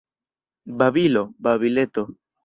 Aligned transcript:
Babilo, 0.79 1.23
babileto! 1.43 2.03